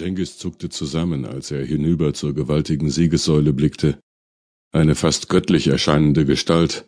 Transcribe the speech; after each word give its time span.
Jengis 0.00 0.38
zuckte 0.38 0.68
zusammen, 0.68 1.24
als 1.24 1.50
er 1.50 1.64
hinüber 1.64 2.14
zur 2.14 2.34
gewaltigen 2.34 2.90
Siegessäule 2.90 3.52
blickte. 3.52 3.98
Eine 4.72 4.94
fast 4.94 5.28
göttlich 5.28 5.68
erscheinende 5.68 6.24
Gestalt 6.24 6.84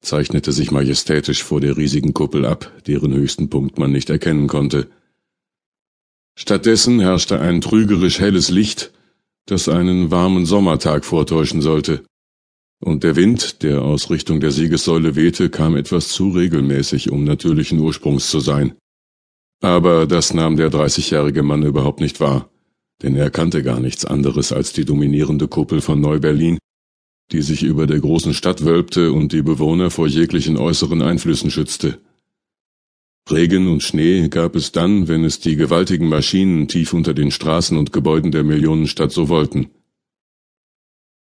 zeichnete 0.00 0.52
sich 0.52 0.70
majestätisch 0.70 1.42
vor 1.42 1.60
der 1.60 1.76
riesigen 1.76 2.12
Kuppel 2.12 2.44
ab, 2.44 2.70
deren 2.86 3.14
höchsten 3.14 3.48
Punkt 3.48 3.78
man 3.78 3.92
nicht 3.92 4.10
erkennen 4.10 4.48
konnte. 4.48 4.88
Stattdessen 6.38 7.00
herrschte 7.00 7.40
ein 7.40 7.60
trügerisch 7.60 8.20
helles 8.20 8.50
Licht, 8.50 8.92
das 9.46 9.68
einen 9.68 10.10
warmen 10.10 10.46
Sommertag 10.46 11.04
vortäuschen 11.04 11.62
sollte. 11.62 12.04
Und 12.80 13.04
der 13.04 13.16
Wind, 13.16 13.62
der 13.62 13.82
aus 13.82 14.10
Richtung 14.10 14.40
der 14.40 14.50
Siegessäule 14.50 15.14
wehte, 15.14 15.50
kam 15.50 15.76
etwas 15.76 16.08
zu 16.08 16.30
regelmäßig, 16.30 17.10
um 17.10 17.24
natürlichen 17.24 17.78
Ursprungs 17.78 18.28
zu 18.28 18.40
sein. 18.40 18.74
Aber 19.60 20.06
das 20.06 20.34
nahm 20.34 20.56
der 20.56 20.70
dreißigjährige 20.70 21.44
Mann 21.44 21.62
überhaupt 21.62 22.00
nicht 22.00 22.18
wahr, 22.18 22.50
denn 23.02 23.16
er 23.16 23.30
kannte 23.30 23.62
gar 23.62 23.80
nichts 23.80 24.04
anderes 24.04 24.52
als 24.52 24.72
die 24.72 24.84
dominierende 24.84 25.48
Kuppel 25.48 25.80
von 25.80 26.00
Neu-Berlin, 26.00 26.58
die 27.32 27.42
sich 27.42 27.62
über 27.62 27.86
der 27.86 28.00
großen 28.00 28.34
Stadt 28.34 28.64
wölbte 28.64 29.12
und 29.12 29.32
die 29.32 29.42
Bewohner 29.42 29.90
vor 29.90 30.06
jeglichen 30.06 30.56
äußeren 30.56 31.02
Einflüssen 31.02 31.50
schützte. 31.50 31.98
Regen 33.30 33.68
und 33.68 33.82
Schnee 33.82 34.28
gab 34.28 34.56
es 34.56 34.72
dann, 34.72 35.08
wenn 35.08 35.24
es 35.24 35.40
die 35.40 35.56
gewaltigen 35.56 36.08
Maschinen 36.08 36.68
tief 36.68 36.92
unter 36.92 37.14
den 37.14 37.30
Straßen 37.30 37.78
und 37.78 37.92
Gebäuden 37.92 38.32
der 38.32 38.44
Millionenstadt 38.44 39.12
so 39.12 39.28
wollten. 39.28 39.70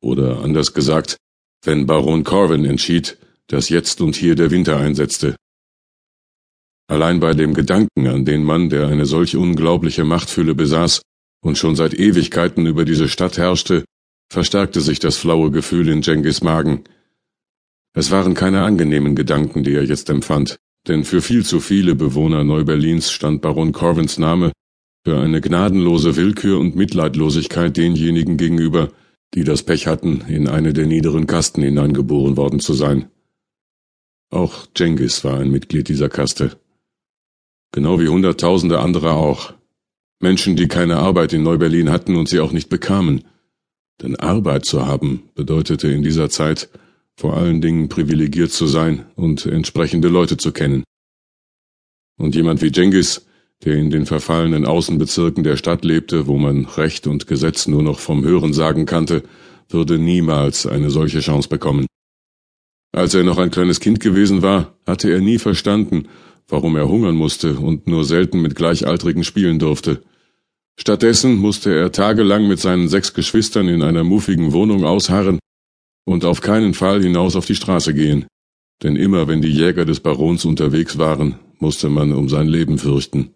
Oder 0.00 0.40
anders 0.40 0.72
gesagt, 0.72 1.16
wenn 1.62 1.86
Baron 1.86 2.24
Corwin 2.24 2.64
entschied, 2.64 3.18
dass 3.48 3.68
jetzt 3.68 4.00
und 4.00 4.16
hier 4.16 4.34
der 4.34 4.50
Winter 4.50 4.78
einsetzte. 4.78 5.36
Allein 6.86 7.20
bei 7.20 7.34
dem 7.34 7.54
Gedanken 7.54 8.06
an 8.06 8.24
den 8.24 8.44
Mann, 8.44 8.70
der 8.70 8.88
eine 8.88 9.04
solch 9.04 9.36
unglaubliche 9.36 10.04
Machtfülle 10.04 10.54
besaß 10.54 11.02
und 11.40 11.58
schon 11.58 11.76
seit 11.76 11.94
Ewigkeiten 11.94 12.66
über 12.66 12.84
diese 12.84 13.08
Stadt 13.08 13.38
herrschte, 13.38 13.84
verstärkte 14.30 14.80
sich 14.80 14.98
das 14.98 15.16
flaue 15.16 15.50
Gefühl 15.50 15.88
in 15.88 16.02
Jengis 16.02 16.42
Magen. 16.42 16.84
Es 17.94 18.10
waren 18.10 18.34
keine 18.34 18.62
angenehmen 18.62 19.16
Gedanken, 19.16 19.64
die 19.64 19.74
er 19.74 19.84
jetzt 19.84 20.10
empfand, 20.10 20.58
denn 20.86 21.04
für 21.04 21.22
viel 21.22 21.44
zu 21.44 21.60
viele 21.60 21.94
Bewohner 21.94 22.44
Neuberlins 22.44 23.10
stand 23.10 23.42
Baron 23.42 23.72
Corwins 23.72 24.18
Name 24.18 24.52
für 25.04 25.18
eine 25.18 25.40
gnadenlose 25.40 26.16
Willkür 26.16 26.58
und 26.60 26.76
Mitleidlosigkeit 26.76 27.76
denjenigen 27.76 28.36
gegenüber, 28.36 28.92
die 29.34 29.44
das 29.44 29.62
Pech 29.62 29.86
hatten, 29.86 30.22
in 30.28 30.46
eine 30.46 30.72
der 30.72 30.86
niederen 30.86 31.26
Kasten 31.26 31.62
hineingeboren 31.62 32.36
worden 32.36 32.60
zu 32.60 32.74
sein. 32.74 33.10
Auch 34.30 34.66
Jengis 34.76 35.24
war 35.24 35.40
ein 35.40 35.50
Mitglied 35.50 35.88
dieser 35.88 36.08
Kaste 36.08 36.56
genau 37.72 38.00
wie 38.00 38.08
Hunderttausende 38.08 38.80
andere 38.80 39.12
auch. 39.12 39.54
Menschen, 40.20 40.54
die 40.54 40.68
keine 40.68 40.98
Arbeit 40.98 41.32
in 41.32 41.42
Neu-Berlin 41.42 41.90
hatten 41.90 42.16
und 42.16 42.28
sie 42.28 42.40
auch 42.40 42.52
nicht 42.52 42.68
bekamen. 42.68 43.24
Denn 44.02 44.16
Arbeit 44.16 44.66
zu 44.66 44.86
haben 44.86 45.24
bedeutete 45.34 45.88
in 45.88 46.02
dieser 46.02 46.30
Zeit 46.30 46.68
vor 47.16 47.36
allen 47.36 47.60
Dingen 47.60 47.88
privilegiert 47.88 48.50
zu 48.50 48.66
sein 48.66 49.06
und 49.14 49.44
entsprechende 49.46 50.08
Leute 50.08 50.36
zu 50.36 50.52
kennen. 50.52 50.84
Und 52.18 52.34
jemand 52.34 52.62
wie 52.62 52.70
Jengis, 52.72 53.26
der 53.64 53.74
in 53.74 53.90
den 53.90 54.06
verfallenen 54.06 54.66
Außenbezirken 54.66 55.44
der 55.44 55.56
Stadt 55.56 55.84
lebte, 55.84 56.26
wo 56.26 56.38
man 56.38 56.64
Recht 56.64 57.06
und 57.06 57.26
Gesetz 57.26 57.66
nur 57.66 57.82
noch 57.82 57.98
vom 57.98 58.24
Hörensagen 58.24 58.86
kannte, 58.86 59.22
würde 59.68 59.98
niemals 59.98 60.66
eine 60.66 60.90
solche 60.90 61.20
Chance 61.20 61.48
bekommen. 61.48 61.86
Als 62.92 63.14
er 63.14 63.22
noch 63.22 63.38
ein 63.38 63.50
kleines 63.50 63.80
Kind 63.80 64.00
gewesen 64.00 64.42
war, 64.42 64.74
hatte 64.86 65.10
er 65.10 65.20
nie 65.20 65.38
verstanden, 65.38 66.08
warum 66.48 66.76
er 66.76 66.88
hungern 66.88 67.16
musste 67.16 67.54
und 67.54 67.86
nur 67.86 68.04
selten 68.04 68.42
mit 68.42 68.56
Gleichaltrigen 68.56 69.24
spielen 69.24 69.58
durfte. 69.58 70.02
Stattdessen 70.80 71.36
musste 71.36 71.74
er 71.74 71.92
tagelang 71.92 72.48
mit 72.48 72.58
seinen 72.58 72.88
sechs 72.88 73.12
Geschwistern 73.12 73.68
in 73.68 73.82
einer 73.82 74.02
muffigen 74.02 74.54
Wohnung 74.54 74.84
ausharren 74.84 75.38
und 76.06 76.24
auf 76.24 76.40
keinen 76.40 76.72
Fall 76.72 77.02
hinaus 77.02 77.36
auf 77.36 77.44
die 77.44 77.54
Straße 77.54 77.92
gehen, 77.92 78.24
denn 78.82 78.96
immer 78.96 79.28
wenn 79.28 79.42
die 79.42 79.52
Jäger 79.52 79.84
des 79.84 80.00
Barons 80.00 80.46
unterwegs 80.46 80.96
waren, 80.96 81.38
musste 81.58 81.90
man 81.90 82.14
um 82.14 82.30
sein 82.30 82.48
Leben 82.48 82.78
fürchten. 82.78 83.34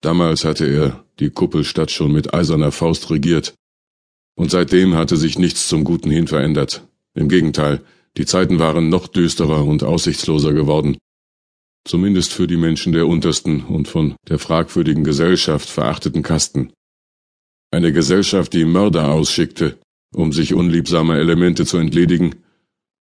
Damals 0.00 0.44
hatte 0.44 0.66
er 0.66 1.04
die 1.20 1.30
Kuppelstadt 1.30 1.92
schon 1.92 2.10
mit 2.10 2.34
eiserner 2.34 2.72
Faust 2.72 3.08
regiert, 3.10 3.54
und 4.34 4.50
seitdem 4.50 4.96
hatte 4.96 5.16
sich 5.16 5.38
nichts 5.38 5.68
zum 5.68 5.84
Guten 5.84 6.10
hin 6.10 6.26
verändert. 6.26 6.82
Im 7.14 7.28
Gegenteil, 7.28 7.80
die 8.16 8.26
Zeiten 8.26 8.58
waren 8.58 8.88
noch 8.88 9.06
düsterer 9.06 9.64
und 9.64 9.84
aussichtsloser 9.84 10.52
geworden 10.52 10.98
zumindest 11.88 12.32
für 12.32 12.46
die 12.46 12.56
Menschen 12.56 12.92
der 12.92 13.06
untersten 13.06 13.64
und 13.64 13.88
von 13.88 14.14
der 14.28 14.38
fragwürdigen 14.38 15.04
Gesellschaft 15.04 15.68
verachteten 15.68 16.22
Kasten. 16.22 16.72
Eine 17.70 17.92
Gesellschaft, 17.92 18.52
die 18.52 18.64
Mörder 18.64 19.10
ausschickte, 19.10 19.78
um 20.14 20.32
sich 20.32 20.54
unliebsamer 20.54 21.16
Elemente 21.16 21.64
zu 21.66 21.78
entledigen 21.78 22.36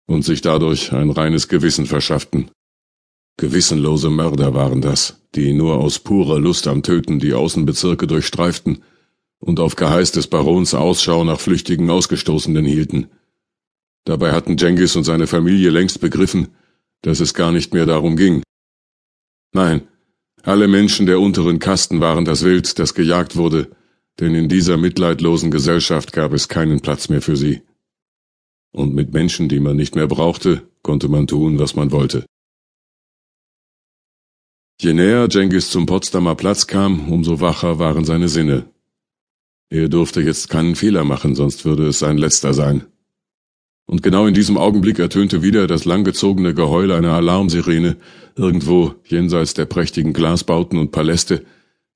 und 0.08 0.24
sich 0.24 0.42
dadurch 0.42 0.94
ein 0.94 1.10
reines 1.10 1.48
Gewissen 1.48 1.86
verschafften. 1.86 2.52
Gewissenlose 3.38 4.10
Mörder 4.10 4.54
waren 4.54 4.82
das, 4.82 5.22
die 5.36 5.54
nur 5.54 5.80
aus 5.80 6.00
purer 6.00 6.40
Lust 6.40 6.68
am 6.68 6.84
Töten 6.84 7.20
die 7.20 7.34
Außenbezirke 7.34 8.08
durchstreiften 8.08 8.84
und 9.40 9.60
auf 9.60 9.76
Geheiß 9.76 10.12
des 10.14 10.28
Barons 10.28 10.74
Ausschau 10.74 11.24
nach 11.24 11.40
flüchtigen 11.40 11.90
Ausgestoßenen 11.90 12.66
hielten. 12.66 13.08
Dabei 14.06 14.32
hatten 14.32 14.58
Jengis 14.58 14.96
und 14.96 15.04
seine 15.04 15.28
Familie 15.28 15.70
längst 15.70 16.00
begriffen, 16.00 16.50
dass 17.02 17.20
es 17.20 17.34
gar 17.34 17.52
nicht 17.52 17.74
mehr 17.74 17.86
darum 17.86 18.16
ging, 18.16 18.42
Nein, 19.56 19.88
alle 20.44 20.68
Menschen 20.68 21.06
der 21.06 21.22
unteren 21.22 21.60
Kasten 21.60 22.02
waren 22.02 22.26
das 22.26 22.44
Wild, 22.44 22.78
das 22.78 22.94
gejagt 22.94 23.38
wurde, 23.38 23.72
denn 24.20 24.36
in 24.36 24.50
dieser 24.50 24.76
mitleidlosen 24.76 25.50
Gesellschaft 25.50 26.12
gab 26.12 26.34
es 26.34 26.50
keinen 26.50 26.82
Platz 26.82 27.08
mehr 27.08 27.22
für 27.22 27.38
sie. 27.38 27.62
Und 28.74 28.94
mit 28.94 29.14
Menschen, 29.14 29.48
die 29.48 29.62
man 29.62 29.78
nicht 29.78 29.96
mehr 29.96 30.08
brauchte, 30.08 30.64
konnte 30.82 31.08
man 31.08 31.26
tun, 31.26 31.58
was 31.58 31.74
man 31.74 31.94
wollte. 31.94 32.26
Je 34.82 34.94
näher 34.94 35.30
Jengis 35.32 35.70
zum 35.70 35.86
Potsdamer 35.86 36.36
Platz 36.36 36.68
kam, 36.68 37.10
umso 37.10 37.40
wacher 37.40 37.80
waren 37.80 38.04
seine 38.04 38.28
Sinne. 38.28 38.66
Er 39.70 39.88
durfte 39.88 40.20
jetzt 40.20 40.50
keinen 40.50 40.76
Fehler 40.76 41.06
machen, 41.06 41.34
sonst 41.34 41.64
würde 41.64 41.88
es 41.88 42.00
sein 42.00 42.18
letzter 42.18 42.54
sein. 42.54 42.88
Und 43.88 44.02
genau 44.02 44.26
in 44.26 44.34
diesem 44.34 44.58
Augenblick 44.58 44.98
ertönte 44.98 45.44
wieder 45.44 45.68
das 45.68 45.86
langgezogene 45.86 46.54
Geheul 46.56 46.92
einer 46.92 47.14
Alarmsirene, 47.14 47.98
irgendwo 48.36 48.96
jenseits 49.06 49.54
der 49.54 49.66
prächtigen 49.66 50.12
Glasbauten 50.12 50.80
und 50.80 50.92
Paläste, 50.92 51.46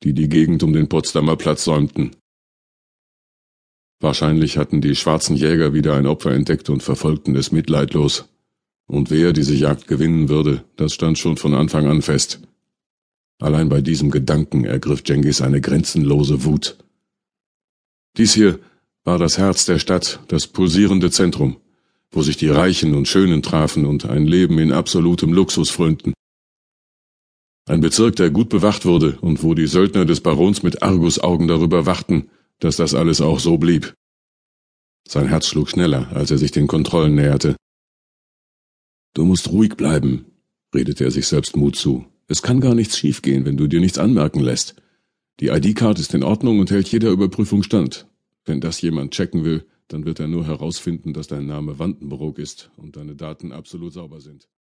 die 0.04 0.14
die 0.14 0.30
Gegend 0.30 0.62
um 0.62 0.72
den 0.72 0.88
Potsdamer 0.88 1.36
Platz 1.36 1.64
säumten. 1.64 2.12
Wahrscheinlich 4.00 4.58
hatten 4.58 4.82
die 4.82 4.96
schwarzen 4.96 5.36
Jäger 5.36 5.74
wieder 5.74 5.96
ein 5.96 6.08
Opfer 6.08 6.32
entdeckt 6.32 6.70
und 6.70 6.84
verfolgten 6.84 7.36
es 7.36 7.52
mitleidlos. 7.52 8.30
Und 8.88 9.12
wer 9.12 9.34
diese 9.34 9.56
Jagd 9.56 9.88
gewinnen 9.88 10.30
würde, 10.30 10.64
das 10.78 10.94
stand 10.94 11.18
schon 11.18 11.38
von 11.38 11.54
Anfang 11.54 11.88
an 11.88 12.02
fest. 12.02 12.40
Allein 13.40 13.68
bei 13.68 13.82
diesem 13.82 14.10
Gedanken 14.10 14.64
ergriff 14.64 15.02
Jengis 15.06 15.42
eine 15.42 15.60
grenzenlose 15.60 16.46
Wut. 16.46 16.78
Dies 18.16 18.34
hier 18.34 18.60
war 19.04 19.18
das 19.18 19.38
Herz 19.38 19.66
der 19.66 19.80
Stadt, 19.80 20.20
das 20.28 20.48
pulsierende 20.48 21.12
Zentrum 21.12 21.58
wo 22.12 22.22
sich 22.22 22.38
die 22.38 22.50
Reichen 22.50 22.96
und 22.96 23.08
Schönen 23.08 23.42
trafen 23.42 23.86
und 23.86 24.06
ein 24.06 24.26
Leben 24.26 24.58
in 24.60 24.72
absolutem 24.72 25.34
Luxus 25.34 25.70
frönten. 25.70 26.14
Ein 27.68 27.82
Bezirk, 27.82 28.16
der 28.16 28.32
gut 28.32 28.50
bewacht 28.50 28.86
wurde 28.86 29.20
und 29.22 29.44
wo 29.44 29.54
die 29.54 29.68
Söldner 29.68 30.06
des 30.06 30.22
Barons 30.22 30.64
mit 30.64 30.82
Argusaugen 30.82 31.48
darüber 31.48 31.86
wachten, 31.86 32.30
dass 32.60 32.78
das 32.78 32.96
alles 32.96 33.22
auch 33.22 33.40
so 33.40 33.58
blieb. 33.58 33.94
Sein 35.08 35.28
Herz 35.28 35.48
schlug 35.48 35.70
schneller, 35.70 36.12
als 36.14 36.32
er 36.32 36.38
sich 36.38 36.52
den 36.52 36.68
Kontrollen 36.68 37.16
näherte. 37.16 37.56
Du 39.14 39.24
musst 39.26 39.52
ruhig 39.52 39.76
bleiben, 39.76 40.26
redete 40.74 41.04
er 41.04 41.12
sich 41.12 41.28
selbst 41.28 41.56
Mut 41.56 41.76
zu. 41.76 42.06
Es 42.28 42.42
kann 42.42 42.60
gar 42.60 42.76
nichts 42.76 42.98
schiefgehen, 42.98 43.46
wenn 43.46 43.58
du 43.58 43.68
dir 43.68 43.80
nichts 43.80 43.98
anmerken 43.98 44.40
lässt. 44.40 44.76
Die 45.40 45.48
ID-Card 45.48 46.00
ist 46.00 46.14
in 46.14 46.24
Ordnung 46.24 46.60
und 46.60 46.70
hält 46.70 46.88
jeder 46.90 47.10
Überprüfung 47.10 47.64
stand. 47.64 48.08
Wenn 48.46 48.62
das 48.62 48.82
jemand 48.82 49.14
checken 49.14 49.44
will, 49.44 49.66
dann 49.90 50.06
wird 50.06 50.20
er 50.20 50.28
nur 50.28 50.46
herausfinden, 50.48 51.14
dass 51.14 51.28
dein 51.28 51.46
Name 51.46 51.78
Wandenbrook 51.78 52.40
ist 52.40 52.72
und 52.78 52.96
deine 52.96 53.16
Daten 53.16 53.52
absolut 53.52 53.94
sauber 53.94 54.22
sind. 54.22 54.50